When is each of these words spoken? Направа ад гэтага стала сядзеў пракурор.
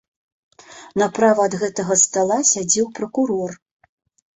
Направа 1.01 1.45
ад 1.51 1.59
гэтага 1.65 2.01
стала 2.07 2.43
сядзеў 2.57 2.85
пракурор. 2.99 3.51